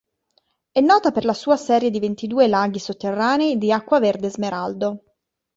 È 0.71 0.79
nota 0.81 1.11
per 1.11 1.25
la 1.25 1.33
sua 1.35 1.57
serie 1.57 1.91
di 1.91 1.99
ventidue 1.99 2.47
laghi 2.47 2.79
sotterranei 2.79 3.59
di 3.59 3.71
acqua 3.71 3.99
verde 3.99 4.31
smeraldo. 4.31 5.03